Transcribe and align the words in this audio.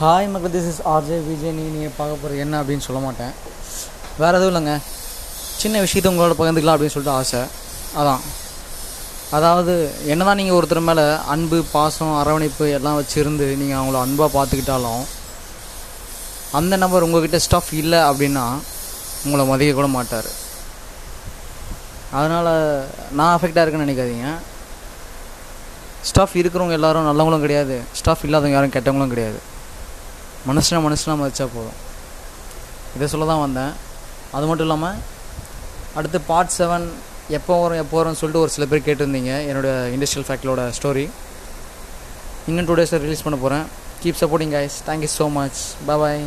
Hi 0.00 0.26
மக்கள் 0.32 0.52
this 0.54 0.66
is 0.70 0.80
RJ 0.90 1.16
Vijay 1.28 1.54
நீ 1.54 1.62
நீங்கள் 1.76 1.94
பார்க்க 1.96 2.18
போகிற 2.22 2.34
என்ன 2.42 2.58
அப்படின்னு 2.60 2.84
சொல்ல 2.84 3.00
மாட்டேன். 3.04 3.32
வேறு 4.20 4.36
எதுவும் 4.38 4.50
இல்லைங்க. 4.52 4.74
சின்ன 5.62 5.80
விஷயத்தை 5.84 6.08
உங்களோட 6.10 6.34
பகிர்ந்துக்கலாம் 6.40 6.76
அப்படின்னு 6.76 6.94
சொல்லிட்டு 6.94 7.16
ஆசை. 7.20 7.40
அதான். 8.00 8.22
அதாவது 9.38 9.74
என்ன 10.12 10.26
தான் 10.28 10.38
நீங்கள் 10.40 10.58
ஒருத்தர் 10.58 10.82
மேலே 10.90 11.06
அன்பு 11.34 11.58
பாசம் 11.72 12.12
அரவணைப்பு 12.20 12.68
எல்லாம் 12.78 12.98
வச்சுருந்து 13.00 13.48
நீங்கள் 13.62 13.78
அவங்கள 13.80 13.98
அன்பாக 14.04 14.30
பார்த்துக்கிட்டாலும் 14.36 15.02
அந்த 16.60 16.76
நபர் 16.84 17.08
உங்கள்கிட்ட 17.08 17.42
ஸ்டஃப் 17.48 17.72
இல்லை 17.82 18.02
அப்படின்னா 18.12 18.46
உங்களை 19.26 19.46
மதிக்க 19.50 19.74
கூட 19.80 19.90
மாட்டார். 19.96 20.30
அதனால் 22.20 22.54
நான் 23.18 23.34
அஃபெக்டாக 23.34 23.64
இருக்குன்னு 23.64 23.90
நினைக்காதீங்க. 23.90 24.30
ஸ்டாஃப் 26.12 26.40
இருக்கிறவங்க 26.42 26.80
எல்லாரும் 26.80 27.10
நல்லவங்களும் 27.10 27.46
கிடையாது. 27.48 27.78
ஸ்டாஃப் 28.00 28.26
இல்லாதவங்க 28.28 28.58
யாரும் 28.60 28.76
கெட்டவங்களும் 28.78 29.16
கிடையாது. 29.16 29.40
மனுஷனை 30.48 30.78
மனுஷனாக 30.86 31.16
மதித்தா 31.20 31.46
போதும். 31.56 31.78
இதை 32.96 33.06
சொல்ல 33.12 33.26
தான் 33.32 33.44
வந்தேன். 33.44 33.72
அது 34.36 34.46
மட்டும் 34.48 34.66
இல்லாமல் 34.66 34.98
அடுத்து 35.98 36.18
பார்ட் 36.30 36.54
செவன் 36.58 36.86
எப்போ 37.38 37.54
வரும் 37.62 37.80
எப்போ 37.82 37.96
வரும்னு 37.98 38.20
சொல்லிட்டு 38.20 38.44
ஒரு 38.44 38.52
சில 38.56 38.66
பேர் 38.70 38.86
கேட்டிருந்தீங்க. 38.88 39.32
என்னோட 39.50 39.68
இண்டஸ்ட்ரியல் 39.94 40.28
ஃபேக்டரோட 40.28 40.62
ஸ்டோரி 40.78 41.06
இன்னும் 42.50 42.68
டூ 42.68 42.76
டேஸில் 42.80 43.02
ரிலீஸ் 43.06 43.24
பண்ண 43.24 43.38
போகிறேன் 43.44 43.64
keep 44.02 44.20
supporting 44.20 44.54
guys 44.56 44.76
thank you 44.88 45.10
so 45.18 45.26
much 45.38 45.60
bye 45.88 46.22